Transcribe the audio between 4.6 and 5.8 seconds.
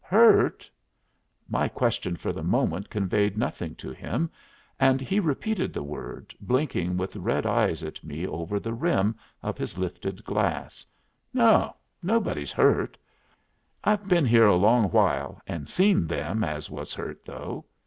and he repeated